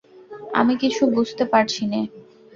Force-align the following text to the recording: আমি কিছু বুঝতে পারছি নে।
আমি 0.53 0.73
কিছু 0.75 1.03
বুঝতে 1.07 1.43
পারছি 1.45 1.83
নে। 1.85 2.01